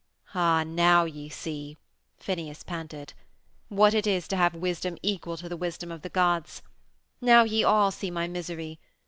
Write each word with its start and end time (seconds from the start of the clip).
"Ah, 0.33 0.63
now 0.65 1.05
ye 1.05 1.29
see," 1.29 1.77
Phineus 2.17 2.63
panted, 2.63 3.13
"what 3.69 3.93
it 3.93 4.07
is 4.07 4.27
to 4.29 4.35
have 4.35 4.55
wisdom 4.55 4.97
equal 5.03 5.37
to 5.37 5.47
the 5.47 5.55
wisdom 5.55 5.91
of 5.91 6.01
the 6.01 6.09
gods. 6.09 6.63
Now 7.21 7.43
ye 7.43 7.63
all 7.63 7.91
see 7.91 8.09
my 8.09 8.27
misery. 8.27 8.79